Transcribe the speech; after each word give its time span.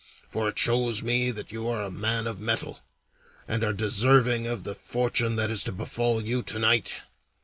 For 0.31 0.49
it 0.49 0.57
shows 0.57 1.03
me 1.03 1.29
that 1.29 1.51
you 1.51 1.67
are 1.69 1.83
a 1.83 1.91
man 1.91 2.25
of 2.25 2.39
mettle, 2.39 2.79
and 3.47 3.63
are 3.63 3.71
deserving 3.71 4.47
of 4.47 4.63
the 4.63 4.73
fortune 4.73 5.35
that 5.35 5.51
is 5.51 5.63
to 5.65 5.71
befall 5.71 6.23
you 6.25 6.41
to 6.41 6.57
night. 6.57 6.95